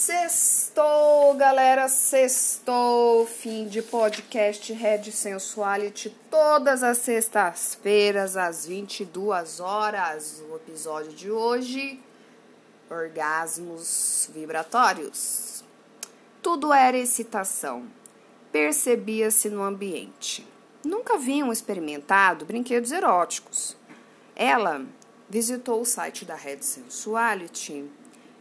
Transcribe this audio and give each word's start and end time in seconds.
Sextou, 0.00 1.34
galera, 1.34 1.88
sextou, 1.88 3.26
fim 3.26 3.66
de 3.66 3.82
podcast 3.82 4.72
Red 4.72 5.10
Sensuality, 5.10 6.16
todas 6.30 6.84
as 6.84 6.98
sextas-feiras, 6.98 8.36
às 8.36 8.64
22 8.64 9.58
horas. 9.58 10.40
O 10.48 10.54
episódio 10.54 11.12
de 11.12 11.32
hoje, 11.32 12.00
orgasmos 12.88 14.30
vibratórios. 14.32 15.64
Tudo 16.40 16.72
era 16.72 16.96
excitação, 16.96 17.88
percebia-se 18.52 19.50
no 19.50 19.64
ambiente. 19.64 20.46
Nunca 20.84 21.14
haviam 21.14 21.52
experimentado 21.52 22.46
brinquedos 22.46 22.92
eróticos. 22.92 23.76
Ela 24.36 24.86
visitou 25.28 25.80
o 25.80 25.84
site 25.84 26.24
da 26.24 26.36
Red 26.36 26.62
Sensuality 26.62 27.90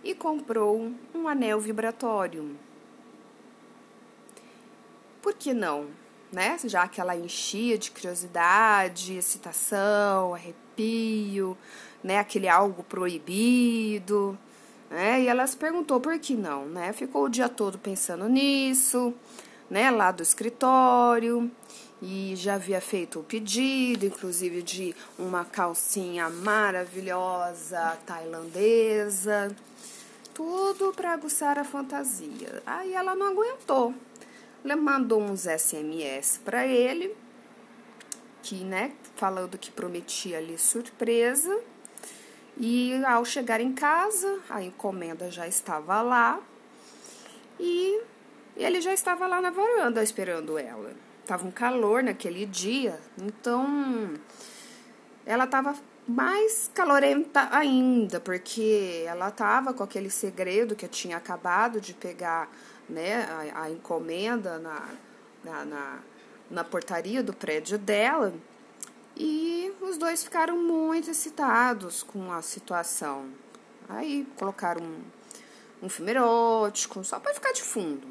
e 0.07 0.15
comprou 0.15 0.89
um 1.13 1.27
anel 1.27 1.59
vibratório. 1.59 2.55
Por 5.21 5.33
que 5.33 5.53
não? 5.53 5.87
Né? 6.31 6.57
Já 6.63 6.87
que 6.87 7.01
ela 7.01 7.13
enchia 7.13 7.77
de 7.77 7.91
curiosidade, 7.91 9.17
excitação, 9.17 10.33
arrepio, 10.33 11.57
né? 12.01 12.19
aquele 12.19 12.47
algo 12.47 12.83
proibido. 12.83 14.37
Né? 14.89 15.23
E 15.23 15.27
ela 15.27 15.45
se 15.45 15.57
perguntou 15.57 15.99
por 15.99 16.17
que 16.17 16.35
não, 16.35 16.65
né? 16.65 16.93
Ficou 16.93 17.25
o 17.25 17.29
dia 17.29 17.49
todo 17.49 17.77
pensando 17.77 18.29
nisso, 18.29 19.13
né? 19.69 19.91
Lá 19.91 20.11
do 20.11 20.23
escritório 20.23 21.51
e 22.01 22.33
já 22.35 22.55
havia 22.55 22.79
feito 22.79 23.19
o 23.19 23.23
pedido, 23.23 24.05
inclusive 24.05 24.61
de 24.61 24.95
uma 25.17 25.43
calcinha 25.43 26.29
maravilhosa 26.29 27.97
tailandesa, 28.05 29.53
tudo 30.37 30.93
para 30.93 31.13
aguçar 31.13 31.57
a 31.57 31.63
fantasia. 31.63 32.61
Aí 32.63 32.93
ela 32.93 33.15
não 33.15 33.29
aguentou. 33.29 33.91
Ela 34.63 34.75
mandou 34.75 35.19
uns 35.19 35.47
SMS 35.47 36.39
para 36.45 36.67
ele, 36.67 37.17
que, 38.43 38.63
né, 38.63 38.91
falando 39.15 39.57
que 39.57 39.71
prometia 39.71 40.37
ali 40.37 40.55
surpresa. 40.55 41.59
E 42.55 43.03
ao 43.03 43.25
chegar 43.25 43.59
em 43.59 43.73
casa, 43.73 44.39
a 44.47 44.61
encomenda 44.61 45.31
já 45.31 45.47
estava 45.47 46.03
lá 46.03 46.39
e 47.59 47.99
ele 48.55 48.79
já 48.79 48.93
estava 48.93 49.25
lá 49.25 49.41
na 49.41 49.49
varanda 49.49 50.03
esperando 50.03 50.59
ela. 50.59 50.93
Tava 51.25 51.47
um 51.47 51.51
calor 51.51 52.03
naquele 52.03 52.45
dia, 52.45 52.99
então 53.17 54.13
ela 55.25 55.45
estava 55.45 55.75
mais 56.07 56.71
calorenta 56.73 57.49
ainda, 57.51 58.19
porque 58.19 59.03
ela 59.05 59.27
estava 59.27 59.73
com 59.73 59.83
aquele 59.83 60.09
segredo 60.09 60.75
que 60.75 60.85
eu 60.85 60.89
tinha 60.89 61.17
acabado 61.17 61.81
de 61.81 61.93
pegar 61.93 62.49
né, 62.89 63.25
a, 63.53 63.63
a 63.63 63.69
encomenda 63.69 64.57
na, 64.57 64.89
na, 65.43 65.65
na, 65.65 65.99
na 66.49 66.63
portaria 66.63 67.21
do 67.21 67.33
prédio 67.33 67.77
dela. 67.77 68.33
E 69.17 69.73
os 69.81 69.97
dois 69.97 70.23
ficaram 70.23 70.57
muito 70.57 71.09
excitados 71.11 72.03
com 72.03 72.31
a 72.31 72.41
situação. 72.41 73.29
Aí 73.89 74.25
colocaram 74.37 74.81
um, 74.81 75.01
um 75.83 75.89
filme 75.89 76.11
erótico, 76.11 77.03
só 77.03 77.19
para 77.19 77.33
ficar 77.33 77.51
de 77.51 77.63
fundo. 77.63 78.07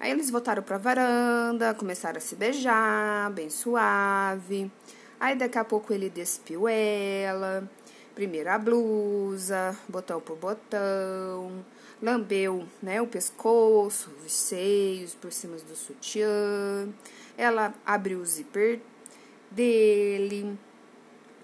Aí 0.00 0.10
eles 0.10 0.30
voltaram 0.30 0.62
para 0.62 0.76
a 0.76 0.78
varanda, 0.78 1.74
começaram 1.74 2.18
a 2.18 2.20
se 2.20 2.34
beijar, 2.34 3.30
bem 3.30 3.48
suave. 3.50 4.70
Aí 5.24 5.34
daqui 5.34 5.56
a 5.56 5.64
pouco 5.64 5.90
ele 5.90 6.10
despiu 6.10 6.68
ela, 6.68 7.66
primeiro 8.14 8.50
a 8.50 8.58
blusa, 8.58 9.74
botão 9.88 10.20
por 10.20 10.36
botão, 10.36 11.64
lambeu 12.02 12.68
né, 12.82 13.00
o 13.00 13.06
pescoço, 13.06 14.10
os 14.22 14.30
seios 14.30 15.14
por 15.14 15.32
cima 15.32 15.56
do 15.56 15.74
sutiã. 15.74 16.86
Ela 17.38 17.72
abriu 17.86 18.18
o 18.18 18.26
zíper 18.26 18.82
dele, 19.50 20.58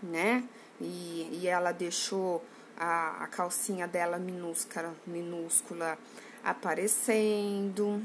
né? 0.02 0.44
E, 0.78 1.40
e 1.40 1.48
ela 1.48 1.72
deixou 1.72 2.44
a, 2.76 3.24
a 3.24 3.28
calcinha 3.28 3.88
dela 3.88 4.18
minúscula, 4.18 4.94
minúscula 5.06 5.96
aparecendo, 6.44 8.02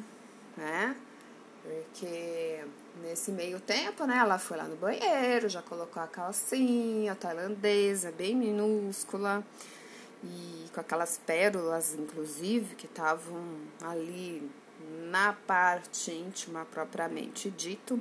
né? 0.55 0.95
Porque 1.95 2.59
nesse 3.01 3.31
meio 3.31 3.57
tempo, 3.61 4.05
né, 4.05 4.17
ela 4.17 4.37
foi 4.37 4.57
lá 4.57 4.65
no 4.65 4.75
banheiro, 4.75 5.47
já 5.47 5.61
colocou 5.61 6.03
a 6.03 6.07
calcinha 6.07 7.15
tailandesa, 7.15 8.11
bem 8.11 8.35
minúscula, 8.35 9.41
e 10.21 10.65
com 10.73 10.81
aquelas 10.81 11.17
pérolas, 11.25 11.93
inclusive, 11.93 12.75
que 12.75 12.85
estavam 12.85 13.45
ali 13.81 14.45
na 15.09 15.31
parte 15.47 16.11
íntima 16.11 16.67
propriamente 16.69 17.49
dito. 17.49 17.97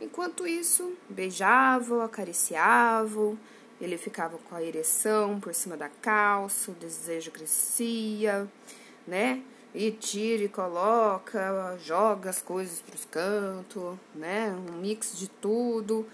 Enquanto 0.00 0.44
isso, 0.44 0.92
beijavam, 1.08 2.00
acariciavam, 2.00 3.38
ele 3.80 3.96
ficava 3.96 4.36
com 4.36 4.56
a 4.56 4.62
ereção 4.62 5.38
por 5.38 5.54
cima 5.54 5.76
da 5.76 5.88
calça, 5.88 6.72
o 6.72 6.74
desejo 6.74 7.30
crescia, 7.30 8.48
né? 9.06 9.44
E 9.76 9.90
tira 9.90 10.44
e 10.44 10.48
coloca, 10.48 11.76
joga 11.84 12.30
as 12.30 12.40
coisas 12.40 12.80
para 12.80 12.94
os 12.94 13.04
cantos, 13.04 13.98
né? 14.14 14.56
Um 14.70 14.78
mix 14.78 15.18
de 15.18 15.28
tudo. 15.28 16.06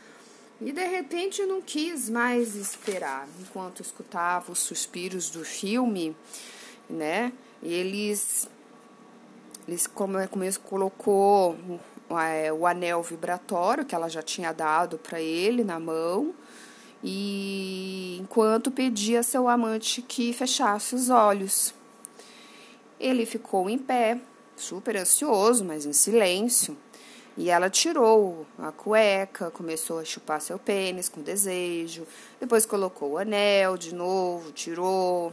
E 0.61 0.73
de 0.73 0.85
repente 0.85 1.47
não 1.47 1.63
quis 1.63 2.11
mais 2.11 2.57
esperar. 2.57 3.29
Enquanto 3.41 3.81
escutava 3.81 4.51
os 4.51 4.59
suspiros 4.59 5.31
do 5.31 5.45
filme, 5.45 6.17
né? 6.91 7.33
Eles, 7.63 8.49
eles 9.69 9.87
como, 9.87 10.27
como 10.27 10.43
eles 10.43 10.57
colocou 10.57 11.57
é, 12.11 12.53
o 12.53 12.67
anel 12.67 13.01
vibratório 13.01 13.85
que 13.85 13.95
ela 13.95 14.09
já 14.09 14.23
tinha 14.23 14.53
dado 14.53 14.99
para 14.99 15.21
ele 15.21 15.63
na 15.63 15.79
mão. 15.79 16.35
E 17.01 18.19
enquanto 18.21 18.73
pedia 18.73 19.23
seu 19.23 19.47
amante 19.47 20.03
que 20.03 20.33
fechasse 20.33 20.97
os 20.97 21.11
olhos. 21.11 21.73
Ele 23.03 23.27
ficou 23.27 23.69
em 23.69 23.77
pé, 23.77 24.21
super 24.57 24.97
ansioso, 24.97 25.65
mas 25.65 25.85
em 25.85 25.93
silêncio. 25.93 26.77
E 27.37 27.51
ela 27.51 27.69
tirou 27.69 28.47
a 28.59 28.71
cueca, 28.71 29.51
começou 29.51 29.99
a 29.99 30.05
chupar 30.05 30.41
seu 30.41 30.59
pênis 30.59 31.09
com 31.09 31.21
desejo, 31.21 32.07
depois 32.39 32.65
colocou 32.65 33.13
o 33.13 33.19
anel 33.19 33.77
de 33.77 33.93
novo, 33.93 34.53
tirou, 34.53 35.33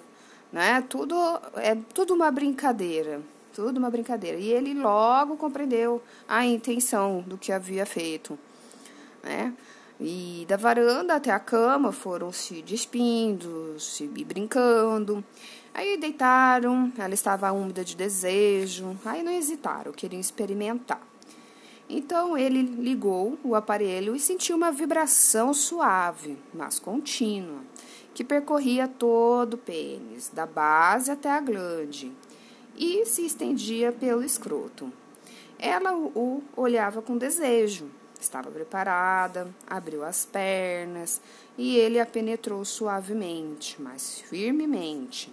né? 0.51 0.83
Tudo 0.89 1.15
é 1.57 1.75
tudo 1.93 2.15
uma 2.15 2.31
brincadeira, 2.31 3.21
tudo 3.53 3.77
uma 3.77 3.91
brincadeira. 3.91 4.39
E 4.39 4.49
ele 4.49 4.73
logo 4.73 5.37
compreendeu 5.37 6.01
a 6.27 6.43
intenção 6.43 7.21
do 7.27 7.37
que 7.37 7.51
havia 7.51 7.85
feito, 7.85 8.39
né? 9.21 9.53
E 9.99 10.45
da 10.47 10.55
varanda 10.55 11.15
até 11.15 11.29
a 11.29 11.39
cama 11.39 11.91
foram 11.91 12.31
se 12.31 12.61
despindo, 12.61 13.77
se 13.77 14.07
brincando. 14.07 15.23
Aí 15.79 15.95
deitaram, 15.95 16.91
ela 16.97 17.13
estava 17.13 17.49
úmida 17.53 17.85
de 17.85 17.95
desejo, 17.95 18.99
aí 19.05 19.23
não 19.23 19.31
hesitaram, 19.31 19.93
queriam 19.93 20.19
experimentar. 20.19 21.01
Então 21.87 22.37
ele 22.37 22.61
ligou 22.61 23.39
o 23.45 23.55
aparelho 23.55 24.13
e 24.13 24.19
sentiu 24.19 24.57
uma 24.57 24.73
vibração 24.73 25.53
suave, 25.53 26.37
mas 26.53 26.79
contínua, 26.79 27.61
que 28.13 28.25
percorria 28.25 28.89
todo 28.89 29.53
o 29.53 29.57
pênis, 29.57 30.27
da 30.27 30.45
base 30.45 31.11
até 31.11 31.31
a 31.31 31.39
glande, 31.39 32.11
e 32.77 33.05
se 33.05 33.25
estendia 33.25 33.93
pelo 33.93 34.21
escroto. 34.21 34.91
Ela 35.57 35.95
o 35.95 36.43
olhava 36.57 37.01
com 37.01 37.17
desejo, 37.17 37.89
estava 38.19 38.51
preparada, 38.51 39.47
abriu 39.65 40.03
as 40.03 40.25
pernas 40.25 41.21
e 41.57 41.77
ele 41.77 42.01
a 42.01 42.05
penetrou 42.05 42.65
suavemente, 42.65 43.81
mas 43.81 44.19
firmemente 44.19 45.31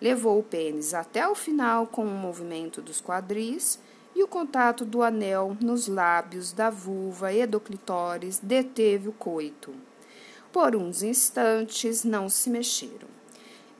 Levou 0.00 0.38
o 0.38 0.42
pênis 0.42 0.94
até 0.94 1.26
o 1.28 1.34
final 1.34 1.86
com 1.86 2.04
o 2.04 2.10
movimento 2.10 2.80
dos 2.80 3.00
quadris 3.00 3.78
e 4.14 4.22
o 4.22 4.28
contato 4.28 4.84
do 4.84 5.02
anel 5.02 5.56
nos 5.60 5.88
lábios 5.88 6.52
da 6.52 6.70
vulva 6.70 7.32
e 7.32 7.46
do 7.46 7.60
clitóris 7.60 8.38
deteve 8.42 9.08
o 9.08 9.12
coito. 9.12 9.74
Por 10.52 10.74
uns 10.74 11.02
instantes 11.02 12.04
não 12.04 12.28
se 12.28 12.48
mexeram. 12.48 13.08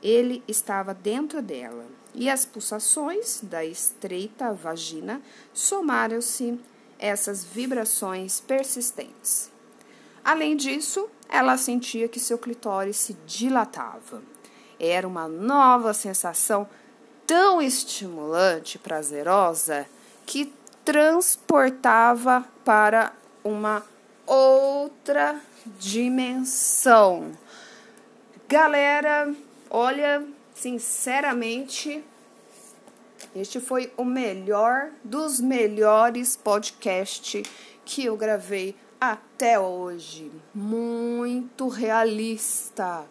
Ele 0.01 0.43
estava 0.47 0.93
dentro 0.93 1.41
dela 1.41 1.85
e 2.13 2.29
as 2.29 2.45
pulsações 2.45 3.41
da 3.43 3.65
estreita 3.65 4.53
vagina 4.53 5.21
somaram-se 5.53 6.59
essas 6.97 7.43
vibrações 7.43 8.39
persistentes. 8.39 9.51
Além 10.23 10.55
disso, 10.55 11.09
ela 11.29 11.57
sentia 11.57 12.07
que 12.07 12.19
seu 12.19 12.37
clitóris 12.37 12.97
se 12.97 13.13
dilatava. 13.25 14.21
Era 14.79 15.07
uma 15.07 15.27
nova 15.27 15.93
sensação 15.93 16.67
tão 17.27 17.61
estimulante 17.61 18.79
prazerosa 18.79 19.85
que 20.25 20.53
transportava 20.85 22.45
para 22.63 23.13
uma 23.43 23.83
outra 24.25 25.39
dimensão. 25.77 27.37
Galera, 28.47 29.33
olha, 29.69 30.25
sinceramente, 30.55 32.03
Este 33.35 33.59
foi 33.59 33.93
o 33.95 34.03
melhor 34.03 34.89
dos 35.03 35.39
melhores 35.39 36.35
podcasts 36.35 37.43
que 37.85 38.05
eu 38.05 38.17
gravei 38.17 38.75
até 38.99 39.59
hoje. 39.59 40.31
Muito 40.53 41.67
realista 41.67 43.05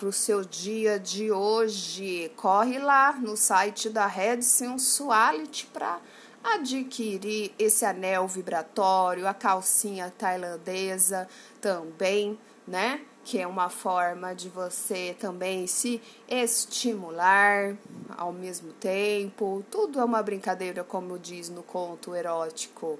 para 0.00 0.08
o 0.08 0.12
seu 0.14 0.42
dia 0.42 0.98
de 0.98 1.30
hoje. 1.30 2.32
Corre 2.34 2.78
lá 2.78 3.12
no 3.12 3.36
site 3.36 3.90
da 3.90 4.06
Red 4.06 4.40
Sensuality 4.40 5.66
para 5.66 6.00
adquirir 6.42 7.52
esse 7.58 7.84
anel 7.84 8.26
vibratório, 8.26 9.28
a 9.28 9.34
calcinha 9.34 10.10
tailandesa 10.16 11.28
também, 11.60 12.38
né? 12.66 13.02
Que 13.22 13.40
é 13.40 13.46
uma 13.46 13.68
forma 13.68 14.34
de 14.34 14.48
você 14.48 15.14
também 15.20 15.66
se 15.66 16.00
estimular 16.26 17.76
ao 18.16 18.32
mesmo 18.32 18.72
tempo. 18.72 19.62
Tudo 19.70 20.00
é 20.00 20.04
uma 20.04 20.22
brincadeira, 20.22 20.82
como 20.82 21.18
diz 21.18 21.50
no 21.50 21.62
conto 21.62 22.16
erótico. 22.16 22.98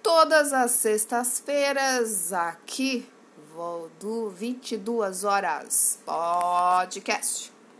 Todas 0.00 0.52
as 0.52 0.70
sextas-feiras 0.70 2.32
aqui 2.32 3.04
do 3.98 4.30
22 4.30 5.24
horas 5.24 5.98
podcast. 6.04 7.55